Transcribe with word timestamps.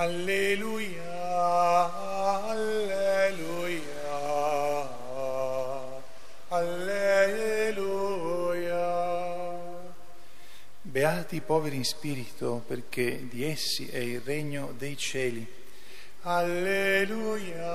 Alleluia, 0.00 1.02
alleluia, 2.46 3.80
alleluia. 6.50 7.56
Beati 10.82 11.34
i 11.34 11.40
poveri 11.40 11.74
in 11.74 11.84
spirito, 11.84 12.62
perché 12.64 13.26
di 13.28 13.42
essi 13.44 13.88
è 13.88 13.98
il 13.98 14.20
regno 14.20 14.72
dei 14.78 14.96
cieli. 14.96 15.44
Alleluia, 16.22 17.66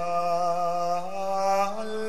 alleluia, 1.78 2.03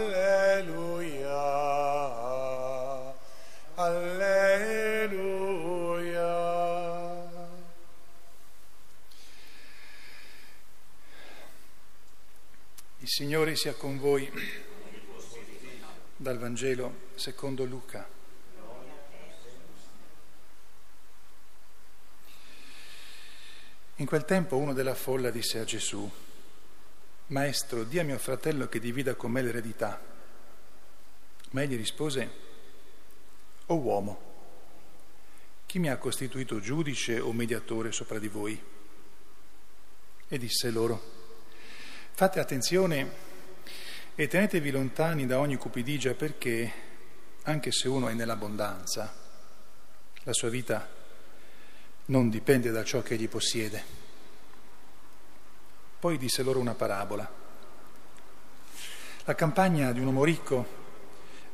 Signore 13.14 13.54
sia 13.54 13.75
con 13.75 13.96
voi. 13.96 14.29
Dal 16.17 16.36
Vangelo 16.36 17.11
secondo 17.14 17.64
Luca. 17.64 18.09
In 23.95 24.05
quel 24.05 24.25
tempo 24.25 24.57
uno 24.57 24.72
della 24.72 24.96
folla 24.96 25.31
disse 25.31 25.61
a 25.61 25.64
Gesù, 25.64 26.11
Maestro, 27.29 27.85
di 27.85 28.00
a 28.00 28.03
mio 28.03 28.19
fratello 28.19 28.67
che 28.67 28.81
divida 28.81 29.14
con 29.14 29.31
me 29.31 29.43
l'eredità. 29.43 30.03
Ma 31.50 31.63
egli 31.63 31.77
rispose, 31.77 32.31
O 33.67 33.77
uomo, 33.77 34.33
chi 35.67 35.78
mi 35.78 35.89
ha 35.89 35.98
costituito 35.98 36.58
giudice 36.58 37.20
o 37.20 37.33
mediatore 37.33 37.92
sopra 37.92 38.19
di 38.19 38.27
voi? 38.27 38.61
E 40.27 40.36
disse 40.36 40.70
loro, 40.70 41.23
Fate 42.17 42.39
attenzione 42.39 43.11
e 44.14 44.28
tenetevi 44.28 44.70
lontani 44.70 45.27
da 45.27 45.41
ogni 45.41 45.56
cupidigia 45.56 46.14
perché, 46.14 46.72
anche 47.42 47.72
se 47.72 47.88
uno 47.88 48.08
è 48.08 48.12
nell'abbondanza, 48.12 49.12
la 50.22 50.33
sua 50.33 50.48
vita 50.48 50.88
non 52.05 52.30
dipende 52.30 52.70
da 52.70 52.84
ciò 52.84 53.03
che 53.03 53.14
egli 53.14 53.28
possiede. 53.28 53.83
Poi 55.98 56.16
disse 56.16 56.44
loro 56.44 56.61
una 56.61 56.75
parabola. 56.75 57.28
La 59.25 59.34
campagna 59.34 59.91
di 59.91 59.98
un 59.98 60.06
uomo 60.06 60.22
ricco 60.22 60.66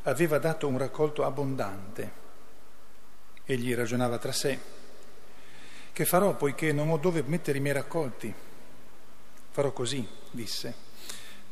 aveva 0.03 0.37
dato 0.39 0.69
un 0.69 0.77
raccolto 0.77 1.25
abbondante. 1.25 2.13
Egli 3.47 3.75
ragionava 3.75 4.19
tra 4.19 4.33
sé, 4.33 4.59
che 5.91 6.05
farò 6.05 6.37
poiché 6.37 6.71
non 6.75 6.91
ho 6.91 6.99
dove 6.99 7.23
mettere 7.23 7.57
i 7.57 7.63
miei 7.63 7.73
raccolti? 7.73 8.49
Farò 9.51 9.73
così, 9.73 10.07
disse. 10.31 10.89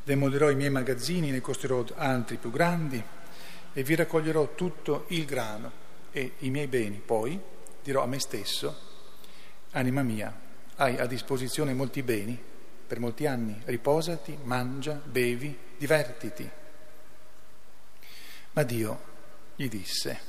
Demolirò 0.04 0.50
i 0.50 0.54
miei 0.54 0.70
magazzini, 0.70 1.30
ne 1.30 1.40
costruirò 1.40 1.84
altri 1.96 2.36
più 2.36 2.50
grandi 2.50 3.02
e 3.72 3.82
vi 3.82 3.94
raccoglierò 3.94 4.54
tutto 4.54 5.04
il 5.08 5.24
grano 5.24 5.70
e 6.12 6.34
i 6.38 6.50
miei 6.50 6.68
beni. 6.68 7.02
Poi 7.04 7.38
dirò 7.82 8.02
a 8.02 8.06
me 8.06 8.20
stesso, 8.20 8.76
anima 9.72 10.02
mia, 10.02 10.32
hai 10.76 10.96
a 10.96 11.06
disposizione 11.06 11.74
molti 11.74 12.02
beni 12.02 12.40
per 12.86 13.00
molti 13.00 13.26
anni, 13.26 13.60
riposati, 13.64 14.38
mangia, 14.44 14.94
bevi, 14.94 15.56
divertiti. 15.76 16.50
Ma 18.52 18.62
Dio 18.62 19.00
gli 19.56 19.68
disse, 19.68 20.20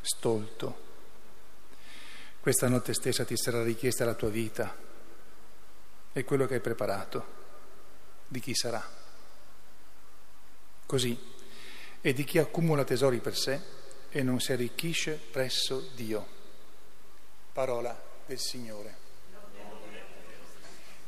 stolto, 0.00 0.80
questa 2.40 2.68
notte 2.68 2.92
stessa 2.92 3.24
ti 3.24 3.36
sarà 3.36 3.62
richiesta 3.62 4.04
la 4.04 4.14
tua 4.14 4.28
vita 4.28 4.90
e 6.12 6.24
quello 6.24 6.46
che 6.46 6.54
hai 6.54 6.60
preparato 6.60 7.40
di 8.28 8.40
chi 8.40 8.54
sarà. 8.54 8.82
Così 10.86 11.18
è 12.00 12.12
di 12.12 12.24
chi 12.24 12.38
accumula 12.38 12.84
tesori 12.84 13.18
per 13.18 13.36
sé 13.36 13.60
e 14.10 14.22
non 14.22 14.40
si 14.40 14.52
arricchisce 14.52 15.12
presso 15.30 15.88
Dio. 15.94 16.26
Parola 17.52 18.00
del 18.26 18.38
Signore. 18.38 19.00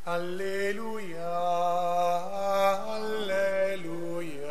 Alleluia, 0.05 1.39
alleluia. 2.93 4.44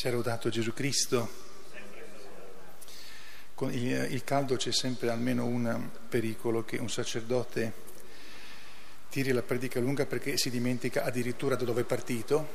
Si 0.00 0.08
è 0.08 0.10
rodato 0.10 0.48
Gesù 0.48 0.72
Cristo. 0.72 1.28
Con 3.54 3.70
il, 3.70 4.06
il 4.12 4.24
caldo 4.24 4.56
c'è 4.56 4.72
sempre 4.72 5.10
almeno 5.10 5.44
un 5.44 5.90
pericolo 6.08 6.64
che 6.64 6.78
un 6.78 6.88
sacerdote 6.88 7.70
tiri 9.10 9.32
la 9.32 9.42
predica 9.42 9.78
lunga 9.78 10.06
perché 10.06 10.38
si 10.38 10.48
dimentica 10.48 11.04
addirittura 11.04 11.54
da 11.54 11.64
dove 11.64 11.82
è 11.82 11.84
partito. 11.84 12.48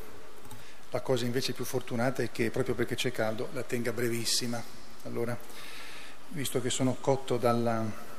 La 0.90 1.02
cosa 1.02 1.26
invece 1.26 1.54
più 1.54 1.66
fortunata 1.66 2.24
è 2.24 2.32
che 2.32 2.50
proprio 2.50 2.74
perché 2.74 2.96
c'è 2.96 3.12
caldo 3.12 3.50
la 3.54 3.62
tenga 3.62 3.94
brevissima. 3.94 4.60
Allora, 5.04 5.38
visto 6.30 6.60
che 6.60 6.72
sono 6.72 6.96
cotto 7.00 7.38
dalla 7.38 8.15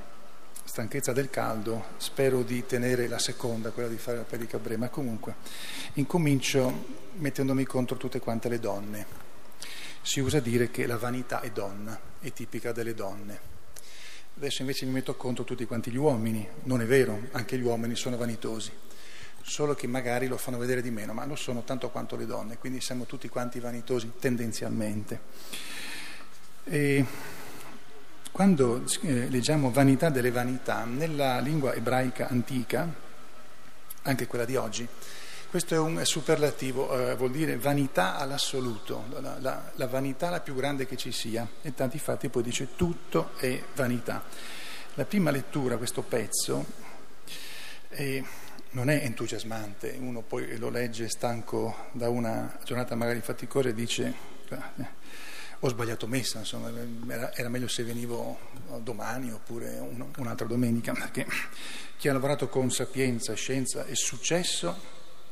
stanchezza 0.76 1.14
del 1.14 1.30
caldo, 1.30 1.86
spero 1.96 2.42
di 2.42 2.66
tenere 2.66 3.08
la 3.08 3.18
seconda, 3.18 3.70
quella 3.70 3.88
di 3.88 3.96
fare 3.96 4.18
la 4.18 4.24
predica 4.24 4.58
breve, 4.58 4.76
ma 4.76 4.88
comunque 4.90 5.36
incomincio 5.94 6.84
mettendomi 7.14 7.64
contro 7.64 7.96
tutte 7.96 8.20
quante 8.20 8.50
le 8.50 8.60
donne. 8.60 9.06
Si 10.02 10.20
usa 10.20 10.38
dire 10.38 10.70
che 10.70 10.86
la 10.86 10.98
vanità 10.98 11.40
è 11.40 11.50
donna, 11.50 11.98
è 12.20 12.30
tipica 12.30 12.72
delle 12.72 12.92
donne. 12.92 13.40
Adesso 14.36 14.60
invece 14.60 14.84
mi 14.84 14.92
metto 14.92 15.14
contro 15.14 15.44
tutti 15.44 15.64
quanti 15.64 15.90
gli 15.90 15.96
uomini, 15.96 16.46
non 16.64 16.82
è 16.82 16.84
vero, 16.84 17.22
anche 17.32 17.56
gli 17.56 17.62
uomini 17.62 17.94
sono 17.94 18.18
vanitosi, 18.18 18.70
solo 19.40 19.74
che 19.74 19.86
magari 19.86 20.26
lo 20.26 20.36
fanno 20.36 20.58
vedere 20.58 20.82
di 20.82 20.90
meno, 20.90 21.14
ma 21.14 21.24
lo 21.24 21.36
sono 21.36 21.62
tanto 21.64 21.88
quanto 21.88 22.16
le 22.16 22.26
donne, 22.26 22.58
quindi 22.58 22.82
siamo 22.82 23.06
tutti 23.06 23.30
quanti 23.30 23.60
vanitosi 23.60 24.12
tendenzialmente. 24.18 25.20
E 26.64 27.04
quando 28.36 28.84
eh, 29.00 29.30
leggiamo 29.30 29.70
vanità 29.70 30.10
delle 30.10 30.30
vanità, 30.30 30.84
nella 30.84 31.38
lingua 31.38 31.72
ebraica 31.72 32.28
antica, 32.28 32.86
anche 34.02 34.26
quella 34.26 34.44
di 34.44 34.56
oggi, 34.56 34.86
questo 35.48 35.74
è 35.74 35.78
un 35.78 36.04
superlativo, 36.04 37.12
eh, 37.12 37.14
vuol 37.14 37.30
dire 37.30 37.56
vanità 37.56 38.16
all'assoluto, 38.16 39.04
la, 39.22 39.38
la, 39.38 39.70
la, 39.74 39.86
vanità 39.86 40.28
la 40.28 40.40
più 40.40 40.54
grande 40.54 40.86
che 40.86 40.98
ci 40.98 41.12
sia. 41.12 41.48
E 41.62 41.72
tanti 41.72 41.98
fatti 41.98 42.28
poi 42.28 42.42
dice 42.42 42.76
tutto 42.76 43.30
è 43.38 43.58
vanità. 43.74 44.22
La 44.96 45.06
prima 45.06 45.30
lettura, 45.30 45.78
questo 45.78 46.02
pezzo, 46.02 46.66
eh, 47.88 48.22
non 48.72 48.90
è 48.90 49.00
entusiasmante, 49.02 49.96
uno 49.98 50.20
poi 50.20 50.58
lo 50.58 50.68
legge 50.68 51.08
stanco 51.08 51.86
da 51.92 52.10
una 52.10 52.58
giornata 52.64 52.94
magari 52.96 53.22
faticosa 53.22 53.70
e 53.70 53.74
dice 53.74 54.14
ho 55.60 55.68
sbagliato 55.68 56.06
messa, 56.06 56.38
insomma, 56.38 56.70
era, 57.08 57.34
era, 57.34 57.48
meglio 57.48 57.68
se 57.68 57.82
venivo 57.82 58.38
domani 58.80 59.32
oppure 59.32 59.78
un, 59.78 60.06
un'altra 60.16 60.46
domenica, 60.46 60.92
perché 60.92 61.26
chi 61.96 62.08
ha 62.08 62.12
lavorato 62.12 62.48
con 62.48 62.70
sapienza, 62.70 63.34
scienza 63.34 63.86
e 63.86 63.94
successo 63.94 64.76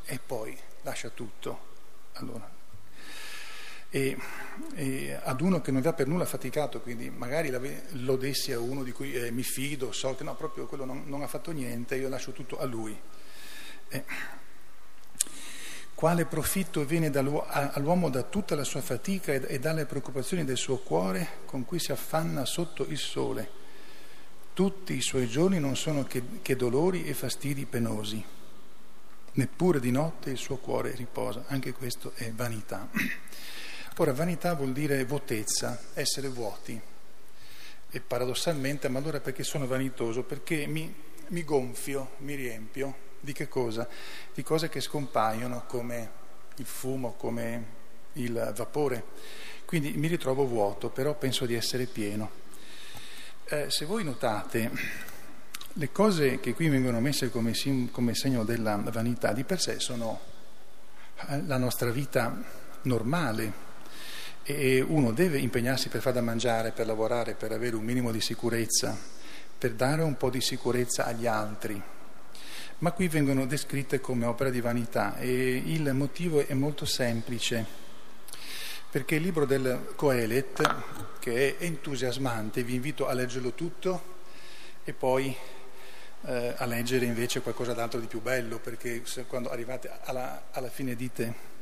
e 0.04 0.18
poi 0.24 0.56
lascia 0.82 1.10
tutto. 1.10 1.72
Allora, 2.14 2.48
e, 3.90 4.16
e, 4.74 5.20
ad 5.22 5.40
uno 5.40 5.60
che 5.60 5.70
non 5.70 5.80
vi 5.80 5.88
ha 5.88 5.92
per 5.92 6.08
nulla 6.08 6.24
faticato, 6.24 6.80
quindi 6.80 7.10
magari 7.10 7.50
lo 7.90 8.16
dessi 8.16 8.52
a 8.52 8.58
uno 8.58 8.82
di 8.82 8.92
cui 8.92 9.12
eh, 9.12 9.30
mi 9.30 9.42
fido, 9.42 9.92
so 9.92 10.16
che 10.16 10.24
no, 10.24 10.34
proprio 10.34 10.66
quello 10.66 10.84
non, 10.84 11.04
non, 11.06 11.22
ha 11.22 11.28
fatto 11.28 11.52
niente, 11.52 11.96
io 11.96 12.08
lascio 12.08 12.32
tutto 12.32 12.58
a 12.58 12.64
lui. 12.64 12.98
Eh, 13.88 14.04
quale 16.04 16.26
profitto 16.26 16.84
viene 16.84 17.06
all'uomo 17.06 18.10
da 18.10 18.24
tutta 18.24 18.54
la 18.54 18.64
sua 18.64 18.82
fatica 18.82 19.32
e 19.32 19.58
dalle 19.58 19.86
preoccupazioni 19.86 20.44
del 20.44 20.58
suo 20.58 20.76
cuore 20.76 21.38
con 21.46 21.64
cui 21.64 21.78
si 21.78 21.92
affanna 21.92 22.44
sotto 22.44 22.84
il 22.84 22.98
sole? 22.98 23.48
Tutti 24.52 24.92
i 24.92 25.00
suoi 25.00 25.26
giorni 25.26 25.58
non 25.58 25.76
sono 25.76 26.04
che, 26.04 26.22
che 26.42 26.56
dolori 26.56 27.06
e 27.06 27.14
fastidi 27.14 27.64
penosi. 27.64 28.22
Neppure 29.32 29.80
di 29.80 29.90
notte 29.90 30.28
il 30.28 30.36
suo 30.36 30.58
cuore 30.58 30.94
riposa. 30.94 31.44
Anche 31.46 31.72
questo 31.72 32.12
è 32.16 32.30
vanità. 32.32 32.86
Ora, 33.96 34.12
vanità 34.12 34.52
vuol 34.52 34.74
dire 34.74 35.02
vuotezza, 35.06 35.84
essere 35.94 36.28
vuoti. 36.28 36.78
E 37.88 38.00
paradossalmente, 38.00 38.90
ma 38.90 38.98
allora 38.98 39.20
perché 39.20 39.42
sono 39.42 39.66
vanitoso? 39.66 40.22
Perché 40.22 40.66
mi 40.66 40.94
mi 41.28 41.44
gonfio, 41.44 42.12
mi 42.18 42.34
riempio 42.34 42.94
di 43.20 43.32
che 43.32 43.48
cosa? 43.48 43.88
Di 44.32 44.42
cose 44.42 44.68
che 44.68 44.80
scompaiono 44.80 45.64
come 45.66 46.10
il 46.56 46.66
fumo, 46.66 47.14
come 47.14 47.64
il 48.14 48.52
vapore. 48.54 49.04
Quindi 49.64 49.92
mi 49.92 50.06
ritrovo 50.06 50.46
vuoto, 50.46 50.90
però 50.90 51.14
penso 51.14 51.46
di 51.46 51.54
essere 51.54 51.86
pieno. 51.86 52.42
Eh, 53.46 53.70
se 53.70 53.84
voi 53.84 54.04
notate, 54.04 54.70
le 55.72 55.90
cose 55.90 56.38
che 56.40 56.54
qui 56.54 56.68
vengono 56.68 57.00
messe 57.00 57.30
come, 57.30 57.54
sim, 57.54 57.90
come 57.90 58.14
segno 58.14 58.44
della 58.44 58.76
vanità 58.76 59.32
di 59.32 59.44
per 59.44 59.60
sé 59.60 59.80
sono 59.80 60.20
eh, 61.28 61.42
la 61.42 61.56
nostra 61.56 61.90
vita 61.90 62.62
normale, 62.82 63.62
e 64.46 64.82
uno 64.82 65.12
deve 65.12 65.38
impegnarsi 65.38 65.88
per 65.88 66.02
far 66.02 66.12
da 66.12 66.20
mangiare, 66.20 66.70
per 66.70 66.86
lavorare, 66.86 67.32
per 67.32 67.50
avere 67.52 67.76
un 67.76 67.84
minimo 67.84 68.12
di 68.12 68.20
sicurezza, 68.20 68.96
per 69.64 69.72
dare 69.72 70.02
un 70.02 70.18
po' 70.18 70.28
di 70.28 70.42
sicurezza 70.42 71.06
agli 71.06 71.26
altri. 71.26 71.82
Ma 72.80 72.92
qui 72.92 73.08
vengono 73.08 73.46
descritte 73.46 73.98
come 73.98 74.26
opera 74.26 74.50
di 74.50 74.60
vanità 74.60 75.16
e 75.16 75.54
il 75.56 75.90
motivo 75.94 76.46
è 76.46 76.52
molto 76.52 76.84
semplice, 76.84 77.64
perché 78.90 79.14
il 79.14 79.22
libro 79.22 79.46
del 79.46 79.92
Coelet, 79.96 81.18
che 81.18 81.56
è 81.56 81.64
entusiasmante, 81.64 82.62
vi 82.62 82.74
invito 82.74 83.06
a 83.06 83.14
leggerlo 83.14 83.54
tutto 83.54 84.02
e 84.84 84.92
poi 84.92 85.34
eh, 86.26 86.54
a 86.58 86.66
leggere 86.66 87.06
invece 87.06 87.40
qualcosa 87.40 87.72
d'altro 87.72 88.00
di 88.00 88.06
più 88.06 88.20
bello, 88.20 88.58
perché 88.58 89.02
quando 89.26 89.48
arrivate 89.48 89.90
alla, 90.02 90.48
alla 90.50 90.68
fine 90.68 90.94
dite 90.94 91.53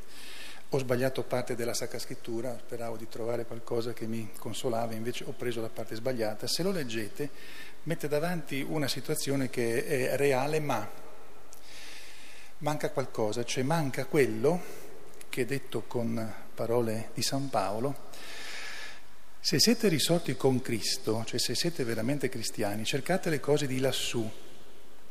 ho 0.75 0.79
sbagliato 0.79 1.23
parte 1.23 1.55
della 1.55 1.75
Sacra 1.75 1.99
Scrittura, 1.99 2.57
speravo 2.59 2.97
di 2.97 3.07
trovare 3.07 3.45
qualcosa 3.45 3.93
che 3.93 4.07
mi 4.07 4.31
consolava, 4.39 4.95
invece 4.95 5.25
ho 5.25 5.33
preso 5.33 5.61
la 5.61 5.69
parte 5.69 5.95
sbagliata. 5.95 6.47
Se 6.47 6.63
lo 6.63 6.71
leggete, 6.71 7.29
mette 7.83 8.09
davanti 8.09 8.65
una 8.67 8.89
situazione 8.89 9.51
che 9.51 9.85
è 9.85 10.17
reale, 10.17 10.61
ma 10.61 10.89
manca 12.59 12.89
qualcosa, 12.89 13.45
cioè 13.45 13.63
manca 13.65 14.07
quello 14.07 14.63
che 15.29 15.45
detto 15.45 15.83
con 15.83 16.33
parole 16.55 17.11
di 17.13 17.21
San 17.21 17.51
Paolo, 17.51 18.09
se 19.41 19.61
siete 19.61 19.89
risorti 19.89 20.37
con 20.37 20.63
Cristo, 20.63 21.23
cioè 21.27 21.39
se 21.39 21.55
siete 21.55 21.85
veramente 21.85 22.31
cristiani, 22.31 22.87
cercate 22.87 23.29
le 23.29 23.41
cose 23.41 23.67
di 23.67 23.79
lassù, 23.79 24.27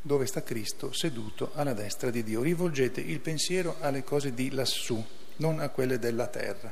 dove 0.01 0.25
sta 0.25 0.41
Cristo 0.41 0.91
seduto 0.91 1.51
alla 1.53 1.73
destra 1.73 2.09
di 2.09 2.23
Dio. 2.23 2.41
Rivolgete 2.41 2.99
il 2.99 3.19
pensiero 3.19 3.75
alle 3.79 4.03
cose 4.03 4.33
di 4.33 4.49
lassù 4.49 5.05
non 5.41 5.59
a 5.59 5.69
quelle 5.69 5.97
della 5.97 6.27
terra. 6.27 6.71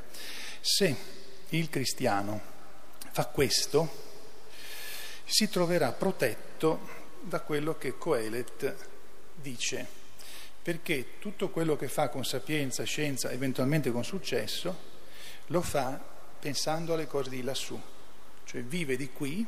Se 0.60 0.96
il 1.50 1.68
cristiano 1.68 2.40
fa 3.10 3.26
questo, 3.26 4.08
si 5.24 5.48
troverà 5.48 5.92
protetto 5.92 6.98
da 7.20 7.40
quello 7.40 7.76
che 7.76 7.98
Coelet 7.98 8.74
dice, 9.34 9.86
perché 10.62 11.18
tutto 11.18 11.50
quello 11.50 11.76
che 11.76 11.88
fa 11.88 12.08
con 12.08 12.24
sapienza, 12.24 12.84
scienza, 12.84 13.30
eventualmente 13.30 13.90
con 13.90 14.04
successo, 14.04 14.88
lo 15.46 15.62
fa 15.62 16.00
pensando 16.38 16.94
alle 16.94 17.08
cose 17.08 17.30
di 17.30 17.42
lassù, 17.42 17.78
cioè 18.44 18.62
vive 18.62 18.96
di 18.96 19.10
qui, 19.10 19.44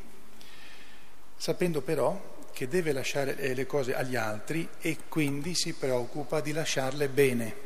sapendo 1.37 1.81
però 1.81 2.31
che 2.51 2.67
deve 2.67 2.91
lasciare 2.91 3.53
le 3.53 3.65
cose 3.65 3.95
agli 3.95 4.15
altri 4.15 4.67
e 4.79 4.97
quindi 5.07 5.55
si 5.55 5.73
preoccupa 5.73 6.41
di 6.41 6.51
lasciarle 6.51 7.07
bene 7.07 7.62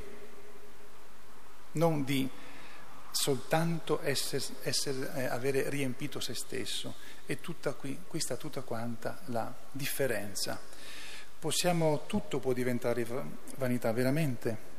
non 1.77 2.03
di 2.03 2.29
soltanto 3.17 3.99
essere, 4.03 4.43
essere, 4.61 5.11
eh, 5.15 5.25
avere 5.25 5.69
riempito 5.69 6.19
se 6.19 6.35
stesso. 6.35 6.95
E 7.25 7.41
tutta 7.41 7.73
qui, 7.73 7.99
qui 8.07 8.19
sta 8.19 8.35
tutta 8.35 8.61
quanta 8.61 9.19
la 9.25 9.53
differenza. 9.71 10.59
Possiamo, 11.39 12.03
tutto 12.07 12.39
può 12.39 12.53
diventare 12.53 13.05
vanità, 13.57 13.91
veramente. 13.91 14.75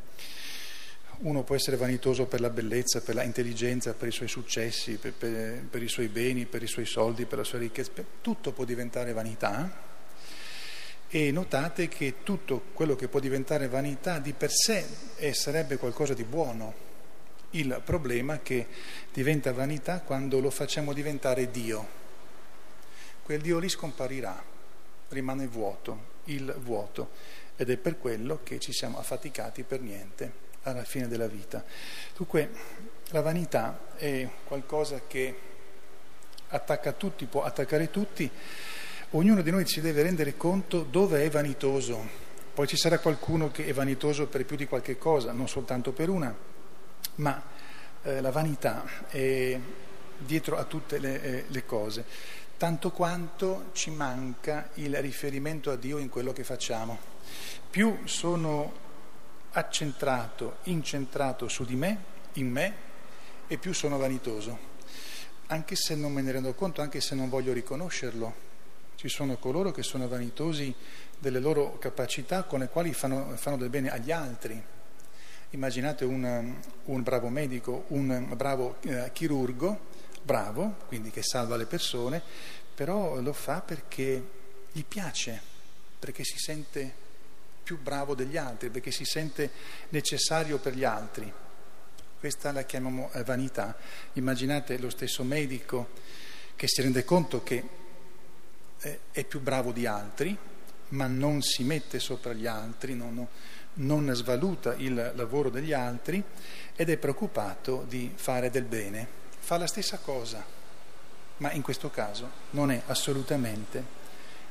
Uno 1.19 1.43
può 1.43 1.57
essere 1.57 1.77
vanitoso 1.77 2.27
per 2.27 2.41
la 2.41 2.51
bellezza, 2.51 3.01
per 3.01 3.17
l'intelligenza, 3.17 3.93
per 3.93 4.09
i 4.09 4.13
suoi 4.13 4.29
successi, 4.29 4.99
per, 4.99 5.15
per, 5.15 5.65
per, 5.69 5.83
i 5.83 5.89
suoi 5.89 6.09
beni, 6.09 6.47
per 6.47 6.63
i 6.63 6.69
suoi 6.69 6.87
soldi, 6.87 7.27
per 7.27 7.39
la 7.39 7.45
sua 7.45 7.59
ricchezza, 7.59 7.91
tutto 8.21 8.53
può 8.53 8.65
diventare 8.65 9.13
vanità. 9.13 9.87
E 11.09 11.31
notate 11.33 11.89
che 11.89 12.23
tutto 12.23 12.67
quello 12.73 12.95
che 12.95 13.09
può 13.09 13.19
diventare 13.19 13.67
vanità 13.67 14.19
di 14.19 14.33
per 14.33 14.51
sé 14.53 15.33
sarebbe 15.33 15.77
qualcosa 15.77 16.15
di 16.15 16.25
buono, 16.25 16.87
il 17.51 17.81
problema 17.85 18.41
che 18.41 18.67
diventa 19.13 19.53
vanità 19.53 20.01
quando 20.01 20.41
lo 20.41 20.51
facciamo 20.51 20.93
diventare 20.93 21.51
Dio. 21.51 21.97
Quel 23.23 23.41
Dio 23.41 23.59
lì 23.59 23.69
scomparirà, 23.69 24.43
rimane 25.09 25.47
vuoto, 25.47 26.17
il 26.25 26.55
vuoto, 26.61 27.11
ed 27.57 27.71
è 27.71 27.77
per 27.77 27.99
quello 27.99 28.41
che 28.43 28.59
ci 28.59 28.73
siamo 28.73 28.99
affaticati 28.99 29.63
per 29.63 29.81
niente 29.81 30.47
alla 30.63 30.85
fine 30.85 31.09
della 31.09 31.27
vita. 31.27 31.65
Dunque 32.17 32.51
la 33.09 33.23
vanità 33.23 33.81
è 33.97 34.29
qualcosa 34.45 35.03
che 35.07 35.39
attacca 36.49 36.93
tutti, 36.93 37.27
può 37.27 37.43
attaccare 37.45 37.91
tutti, 37.91 38.31
ognuno 39.11 39.43
di 39.43 39.51
noi 39.51 39.67
si 39.67 39.81
deve 39.81 40.03
rendere 40.03 40.37
conto 40.37 40.83
dove 40.83 41.25
è 41.25 41.31
vanitoso. 41.31 42.27
Poi 42.53 42.67
ci 42.67 42.77
sarà 42.77 42.99
qualcuno 42.99 43.51
che 43.51 43.67
è 43.67 43.73
vanitoso 43.73 44.27
per 44.27 44.45
più 44.45 44.57
di 44.57 44.67
qualche 44.67 44.99
cosa, 44.99 45.33
non 45.33 45.49
soltanto 45.49 45.93
per 45.93 46.09
una 46.09 46.35
ma 47.19 47.43
eh, 48.03 48.21
la 48.21 48.31
vanità 48.31 48.85
è 49.09 49.59
dietro 50.19 50.59
a 50.59 50.65
tutte 50.65 50.99
le, 50.99 51.23
eh, 51.23 51.45
le 51.49 51.65
cose, 51.65 52.05
tanto 52.57 52.91
quanto 52.91 53.71
ci 53.73 53.91
manca 53.91 54.71
il 54.75 54.97
riferimento 55.01 55.71
a 55.71 55.77
Dio 55.77 55.99
in 55.99 56.09
quello 56.09 56.33
che 56.33 56.45
facciamo. 56.45 56.99
Più 57.71 58.01
sono 58.05 58.87
accentrato, 59.53 60.57
incentrato 60.65 61.49
su 61.49 61.65
di 61.65 61.77
me, 61.77 62.17
in 62.35 62.51
me, 62.51 62.87
e 63.47 63.59
più 63.59 63.73
sono 63.73 63.97
vanitoso, 63.97 64.59
anche 65.47 65.75
se 65.75 65.95
non 65.95 66.13
me 66.13 66.23
ne 66.23 66.33
rendo 66.33 66.55
conto, 66.55 66.83
anche 66.83 67.01
se 67.01 67.15
non 67.15 67.29
voglio 67.29 67.53
riconoscerlo. 67.53 68.47
Ci 68.95 69.09
sono 69.09 69.37
coloro 69.37 69.71
che 69.71 69.83
sono 69.83 70.09
vanitosi 70.09 70.75
delle 71.19 71.39
loro 71.39 71.79
capacità 71.79 72.43
con 72.43 72.61
le 72.61 72.69
quali 72.69 72.93
fanno, 72.93 73.37
fanno 73.37 73.57
del 73.57 73.71
bene 73.71 73.91
agli 73.91 74.11
altri, 74.11 74.61
Immaginate 75.51 76.05
un, 76.05 76.57
un 76.85 77.03
bravo 77.03 77.29
medico, 77.31 77.85
un 77.89 78.35
bravo 78.37 78.77
eh, 78.83 79.11
chirurgo, 79.13 79.87
bravo, 80.23 80.77
quindi 80.89 81.11
che 81.11 81.23
salva 81.23 81.57
le 81.57 81.65
persone, 81.65 82.23
però 82.75 83.19
lo 83.21 83.33
fa 83.33 83.63
perché 83.63 84.23
gli 84.71 84.85
piace, 84.85 85.41
perché 85.99 86.23
si 86.23 86.37
sente 86.37 86.93
più 87.63 87.81
bravo 87.81 88.15
degli 88.15 88.37
altri, 88.37 88.69
perché 88.69 88.91
si 88.91 89.07
sente 89.07 89.51
necessario 89.89 90.59
per 90.59 90.75
gli 90.75 90.85
altri. 90.85 91.33
Questa 92.19 92.53
la 92.53 92.63
chiamiamo 92.63 93.11
eh, 93.13 93.25
vanità. 93.25 93.75
Immaginate 94.15 94.77
lo 94.79 94.91
stesso 94.91 95.25
medico 95.25 95.89
che 96.57 96.69
si 96.69 96.83
rende 96.83 97.05
conto 97.05 97.43
che 97.43 97.69
eh, 98.81 99.01
è 99.13 99.25
più 99.25 99.41
bravo 99.41 99.73
di 99.73 99.87
altri, 99.87 100.37
ma 100.89 101.07
non 101.07 101.41
si 101.43 101.63
mette 101.63 101.99
sopra 101.99 102.33
gli 102.33 102.47
altri, 102.47 102.95
non, 102.95 103.27
non 103.79 104.11
svaluta 104.15 104.75
il 104.77 105.13
lavoro 105.15 105.51
degli 105.51 105.73
altri 105.73 106.23
ed 106.75 106.91
è 106.91 106.97
preoccupato 106.97 107.85
di 107.89 108.13
fare 108.15 108.51
del 108.51 108.65
bene. 108.65 109.07
Fa 109.39 109.57
la 109.57 109.67
stessa 109.67 109.99
cosa, 109.99 110.45
ma 111.39 111.53
in 111.53 111.63
questo 111.63 111.91
caso 111.91 112.31
non 112.51 112.71
è 112.71 112.83
assolutamente 112.87 113.83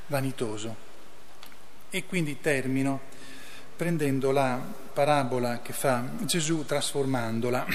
vanitoso. 0.07 0.85
E 1.89 2.05
quindi 2.05 2.39
termino 2.41 2.99
prendendo 3.75 4.31
la 4.31 4.59
parabola 4.93 5.61
che 5.61 5.73
fa 5.73 6.03
Gesù 6.21 6.65
trasformandola. 6.65 7.65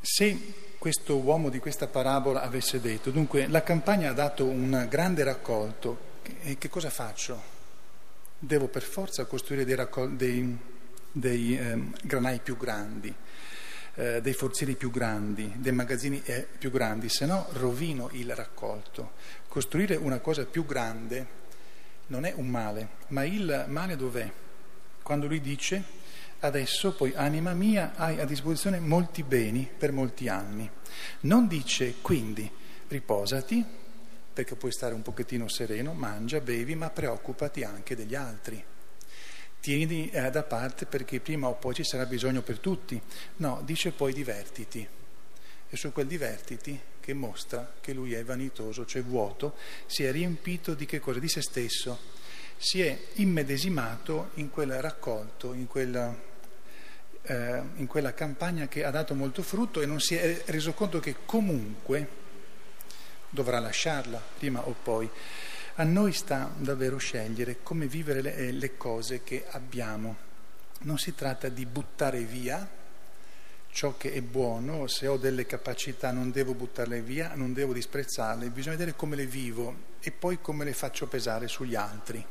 Se 0.00 0.54
questo 0.78 1.18
uomo 1.18 1.50
di 1.50 1.58
questa 1.58 1.86
parabola 1.86 2.40
avesse 2.40 2.80
detto, 2.80 3.10
dunque 3.10 3.46
la 3.48 3.62
campagna 3.62 4.10
ha 4.10 4.14
dato 4.14 4.46
un 4.46 4.86
grande 4.88 5.22
raccolto, 5.22 6.08
e 6.42 6.56
che 6.56 6.70
cosa 6.70 6.88
faccio? 6.88 7.59
Devo 8.40 8.68
per 8.68 8.82
forza 8.82 9.26
costruire 9.26 9.64
dei, 9.64 9.74
raccol- 9.74 10.16
dei, 10.16 10.58
dei 11.12 11.58
eh, 11.58 11.78
granai 12.02 12.40
più 12.40 12.56
grandi, 12.56 13.14
eh, 13.94 14.20
dei 14.22 14.32
forzieri 14.32 14.74
più 14.74 14.90
grandi, 14.90 15.52
dei 15.56 15.72
magazzini 15.72 16.22
eh, 16.24 16.46
più 16.58 16.70
grandi, 16.70 17.08
se 17.08 17.26
no 17.26 17.46
rovino 17.52 18.08
il 18.12 18.34
raccolto. 18.34 19.12
Costruire 19.46 19.94
una 19.96 20.18
cosa 20.18 20.46
più 20.46 20.64
grande 20.64 21.38
non 22.06 22.24
è 22.24 22.32
un 22.34 22.48
male, 22.48 22.88
ma 23.08 23.24
il 23.24 23.66
male 23.68 23.94
dov'è? 23.94 24.28
Quando 25.02 25.26
lui 25.26 25.40
dice 25.40 25.98
adesso 26.40 26.94
poi 26.94 27.12
anima 27.14 27.52
mia 27.52 27.92
hai 27.96 28.18
a 28.18 28.24
disposizione 28.24 28.80
molti 28.80 29.22
beni 29.22 29.68
per 29.76 29.92
molti 29.92 30.28
anni. 30.28 30.68
Non 31.20 31.46
dice 31.46 31.96
quindi 32.00 32.50
riposati, 32.88 33.64
perché 34.40 34.56
puoi 34.56 34.72
stare 34.72 34.94
un 34.94 35.02
pochettino 35.02 35.48
sereno, 35.48 35.92
mangia, 35.92 36.40
bevi, 36.40 36.74
ma 36.74 36.90
preoccupati 36.90 37.62
anche 37.62 37.94
degli 37.94 38.14
altri. 38.14 38.64
Tieni 39.60 40.08
eh, 40.10 40.30
da 40.30 40.42
parte 40.42 40.86
perché 40.86 41.20
prima 41.20 41.46
o 41.48 41.54
poi 41.54 41.74
ci 41.74 41.84
sarà 41.84 42.06
bisogno 42.06 42.40
per 42.40 42.58
tutti. 42.58 43.00
No, 43.36 43.60
dice 43.64 43.92
poi 43.92 44.12
divertiti. 44.12 44.86
È 45.68 45.76
su 45.76 45.92
quel 45.92 46.06
divertiti 46.06 46.80
che 47.00 47.10
che 47.10 47.14
mostra 47.14 47.72
che 47.80 47.92
lui 47.92 48.14
è 48.14 48.22
vanitoso, 48.22 48.86
cioè 48.86 49.02
vuoto, 49.02 49.54
si 49.86 50.04
è 50.04 50.12
riempito 50.12 50.74
di 50.74 50.86
che 50.86 51.00
cosa? 51.00 51.18
Di 51.18 51.28
se 51.28 51.42
stesso, 51.42 51.98
si 52.56 52.82
è 52.82 52.96
immedesimato 53.14 54.30
in 54.34 54.48
quel 54.48 54.80
raccolto, 54.80 55.52
in 55.52 55.66
quella, 55.66 56.14
eh, 57.22 57.62
in 57.76 57.86
quella 57.86 58.14
campagna 58.14 58.68
che 58.68 58.84
ha 58.84 58.90
dato 58.90 59.14
molto 59.14 59.42
frutto 59.42 59.80
e 59.80 59.86
non 59.86 59.98
si 59.98 60.14
è 60.14 60.42
reso 60.46 60.72
conto 60.72 61.00
che 61.00 61.16
comunque 61.24 62.28
dovrà 63.30 63.58
lasciarla, 63.58 64.20
prima 64.38 64.66
o 64.66 64.74
poi. 64.82 65.08
A 65.76 65.84
noi 65.84 66.12
sta 66.12 66.52
davvero 66.56 66.98
scegliere 66.98 67.62
come 67.62 67.86
vivere 67.86 68.20
le, 68.20 68.34
eh, 68.34 68.52
le 68.52 68.76
cose 68.76 69.22
che 69.22 69.46
abbiamo. 69.50 70.28
Non 70.80 70.98
si 70.98 71.14
tratta 71.14 71.48
di 71.48 71.64
buttare 71.64 72.20
via 72.20 72.78
ciò 73.72 73.96
che 73.96 74.12
è 74.12 74.20
buono, 74.20 74.86
se 74.86 75.06
ho 75.06 75.16
delle 75.16 75.46
capacità 75.46 76.10
non 76.10 76.30
devo 76.30 76.54
buttarle 76.54 77.00
via, 77.00 77.34
non 77.34 77.52
devo 77.52 77.72
disprezzarle, 77.72 78.50
bisogna 78.50 78.76
vedere 78.76 78.96
come 78.96 79.16
le 79.16 79.26
vivo 79.26 79.88
e 80.00 80.10
poi 80.10 80.40
come 80.40 80.64
le 80.64 80.72
faccio 80.72 81.06
pesare 81.06 81.48
sugli 81.48 81.74
altri. 81.74 82.24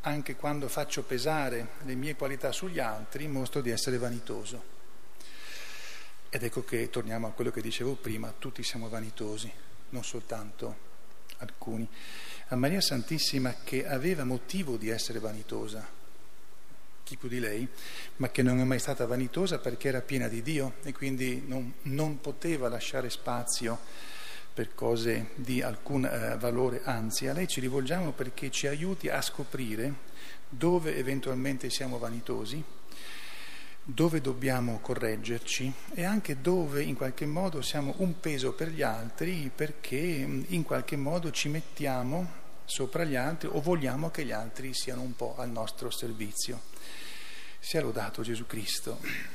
Anche 0.00 0.36
quando 0.36 0.68
faccio 0.68 1.02
pesare 1.02 1.68
le 1.84 1.94
mie 1.94 2.14
qualità 2.14 2.52
sugli 2.52 2.78
altri 2.78 3.26
mostro 3.26 3.60
di 3.60 3.70
essere 3.70 3.98
vanitoso. 3.98 4.72
Ed 6.28 6.42
ecco 6.42 6.64
che 6.64 6.90
torniamo 6.90 7.28
a 7.28 7.30
quello 7.30 7.50
che 7.50 7.62
dicevo 7.62 7.94
prima, 7.94 8.32
tutti 8.36 8.62
siamo 8.62 8.88
vanitosi, 8.88 9.50
non 9.94 10.04
soltanto 10.04 10.76
alcuni. 11.38 11.88
A 12.48 12.56
Maria 12.56 12.80
Santissima 12.80 13.54
che 13.62 13.86
aveva 13.86 14.24
motivo 14.24 14.76
di 14.76 14.90
essere 14.90 15.20
vanitosa, 15.20 15.86
chi 17.04 17.16
più 17.16 17.28
di 17.28 17.38
lei, 17.38 17.66
ma 18.16 18.28
che 18.30 18.42
non 18.42 18.58
è 18.58 18.64
mai 18.64 18.78
stata 18.78 19.06
vanitosa 19.06 19.58
perché 19.58 19.88
era 19.88 20.00
piena 20.00 20.26
di 20.26 20.42
Dio 20.42 20.74
e 20.82 20.92
quindi 20.92 21.44
non, 21.46 21.72
non 21.82 22.20
poteva 22.20 22.68
lasciare 22.68 23.08
spazio 23.08 23.78
per 24.52 24.74
cose 24.74 25.30
di 25.34 25.62
alcun 25.62 26.04
eh, 26.04 26.36
valore, 26.38 26.82
anzi 26.84 27.26
a 27.26 27.32
lei 27.32 27.48
ci 27.48 27.60
rivolgiamo 27.60 28.12
perché 28.12 28.50
ci 28.50 28.66
aiuti 28.66 29.08
a 29.08 29.20
scoprire 29.20 30.12
dove 30.48 30.96
eventualmente 30.96 31.70
siamo 31.70 31.98
vanitosi, 31.98 32.62
dove 33.86 34.22
dobbiamo 34.22 34.78
correggerci 34.80 35.70
e 35.92 36.04
anche 36.04 36.40
dove 36.40 36.82
in 36.82 36.96
qualche 36.96 37.26
modo 37.26 37.60
siamo 37.60 37.94
un 37.98 38.18
peso 38.18 38.54
per 38.54 38.68
gli 38.68 38.80
altri 38.80 39.50
perché 39.54 39.96
in 39.96 40.62
qualche 40.62 40.96
modo 40.96 41.30
ci 41.30 41.50
mettiamo 41.50 42.42
sopra 42.64 43.04
gli 43.04 43.14
altri 43.14 43.48
o 43.52 43.60
vogliamo 43.60 44.10
che 44.10 44.24
gli 44.24 44.32
altri 44.32 44.72
siano 44.72 45.02
un 45.02 45.14
po' 45.14 45.36
al 45.36 45.50
nostro 45.50 45.90
servizio. 45.90 46.62
Sia 47.58 47.82
lodato 47.82 48.22
Gesù 48.22 48.46
Cristo. 48.46 49.33